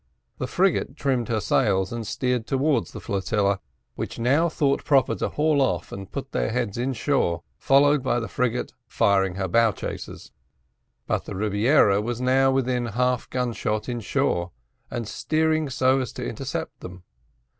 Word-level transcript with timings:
The 0.39 0.47
frigate 0.47 0.95
trimmed 0.97 1.27
her 1.27 1.39
sails 1.39 1.93
and 1.93 2.07
steered 2.07 2.47
towards 2.47 2.89
the 2.91 2.99
flotilla, 2.99 3.59
which 3.93 4.17
now 4.17 4.49
thought 4.49 4.83
proper 4.83 5.13
to 5.13 5.29
haul 5.29 5.61
off 5.61 5.91
and 5.91 6.11
put 6.11 6.31
their 6.31 6.49
heads 6.49 6.75
inshore, 6.75 7.43
followed 7.59 8.01
by 8.01 8.19
the 8.19 8.27
frigate 8.27 8.73
firing 8.87 9.35
her 9.35 9.47
bow 9.47 9.73
chasers. 9.73 10.31
But 11.05 11.25
the 11.25 11.35
Rebiera 11.35 12.01
was 12.01 12.19
now 12.19 12.49
within 12.49 12.87
half 12.87 13.29
gun 13.29 13.53
shot, 13.53 13.87
inshore, 13.87 14.49
and 14.89 15.07
steering 15.07 15.69
so 15.69 15.99
as 15.99 16.11
to 16.13 16.25
intercept 16.25 16.79
them. 16.79 17.03